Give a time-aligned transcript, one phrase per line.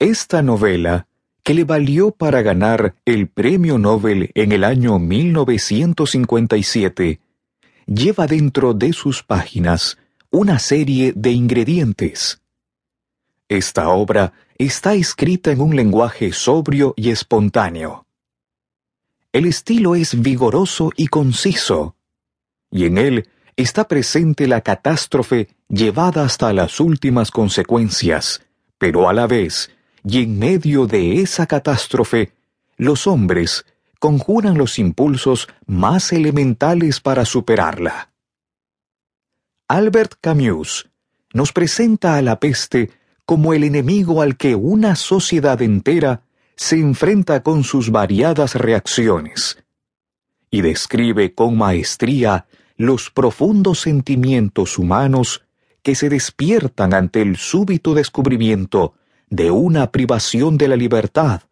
[0.00, 1.06] Esta novela,
[1.44, 7.20] que le valió para ganar el Premio Nobel en el año 1957,
[7.86, 9.96] lleva dentro de sus páginas
[10.30, 12.42] una serie de ingredientes.
[13.48, 18.04] Esta obra está escrita en un lenguaje sobrio y espontáneo.
[19.32, 21.94] El estilo es vigoroso y conciso,
[22.68, 28.42] y en él está presente la catástrofe llevada hasta las últimas consecuencias,
[28.76, 29.70] pero a la vez,
[30.04, 32.32] y en medio de esa catástrofe,
[32.76, 33.64] los hombres
[33.98, 38.12] conjuran los impulsos más elementales para superarla.
[39.66, 40.90] Albert Camus
[41.32, 42.90] nos presenta a la peste
[43.24, 46.22] como el enemigo al que una sociedad entera
[46.54, 49.64] se enfrenta con sus variadas reacciones,
[50.50, 55.42] y describe con maestría los profundos sentimientos humanos
[55.82, 58.94] que se despiertan ante el súbito descubrimiento
[59.28, 61.42] de una privación de la libertad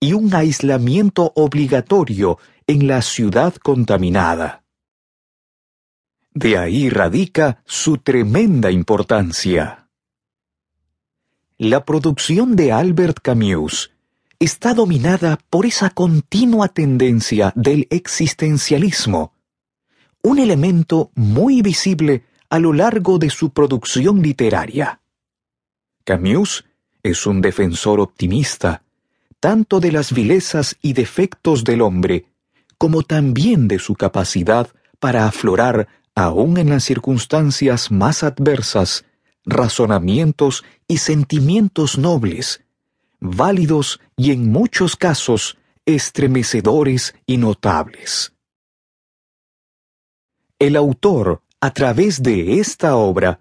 [0.00, 4.64] y un aislamiento obligatorio en la ciudad contaminada.
[6.32, 9.88] De ahí radica su tremenda importancia.
[11.58, 13.92] La producción de Albert Camus
[14.38, 19.34] está dominada por esa continua tendencia del existencialismo,
[20.22, 25.02] un elemento muy visible a lo largo de su producción literaria.
[26.04, 26.64] Camus
[27.02, 28.82] es un defensor optimista,
[29.40, 32.26] tanto de las vilezas y defectos del hombre,
[32.78, 39.04] como también de su capacidad para aflorar, aun en las circunstancias más adversas,
[39.44, 42.62] razonamientos y sentimientos nobles,
[43.20, 45.56] válidos y en muchos casos
[45.86, 48.32] estremecedores y notables.
[50.58, 53.40] El autor, a través de esta obra,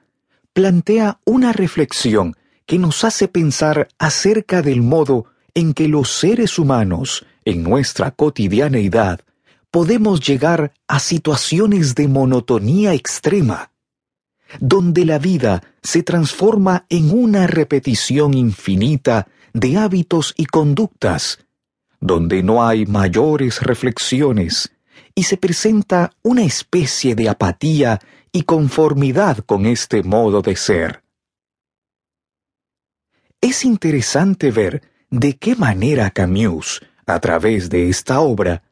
[0.54, 2.36] plantea una reflexión
[2.70, 5.26] que nos hace pensar acerca del modo
[5.56, 9.22] en que los seres humanos, en nuestra cotidianeidad,
[9.72, 13.72] podemos llegar a situaciones de monotonía extrema,
[14.60, 21.40] donde la vida se transforma en una repetición infinita de hábitos y conductas,
[22.00, 24.72] donde no hay mayores reflexiones
[25.16, 28.00] y se presenta una especie de apatía
[28.32, 31.09] y conformidad con este modo de ser.
[33.42, 38.64] Es interesante ver de qué manera Camus, a través de esta obra,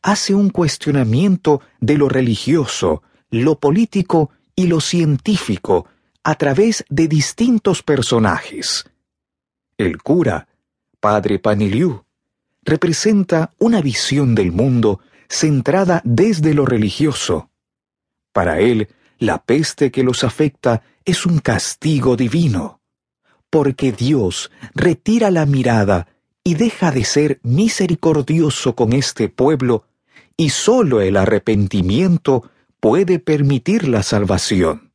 [0.00, 5.88] hace un cuestionamiento de lo religioso, lo político y lo científico
[6.22, 8.84] a través de distintos personajes.
[9.76, 10.46] El cura,
[11.00, 12.04] Padre Paniliu,
[12.62, 17.50] representa una visión del mundo centrada desde lo religioso.
[18.32, 18.86] Para él,
[19.18, 22.81] la peste que los afecta es un castigo divino
[23.52, 26.08] porque Dios retira la mirada
[26.42, 29.84] y deja de ser misericordioso con este pueblo,
[30.38, 34.91] y sólo el arrepentimiento puede permitir la salvación.